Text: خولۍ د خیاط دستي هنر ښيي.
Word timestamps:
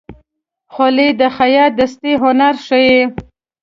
خولۍ 0.73 1.09
د 1.19 1.21
خیاط 1.37 1.71
دستي 1.79 2.13
هنر 2.21 2.55
ښيي. 2.65 2.99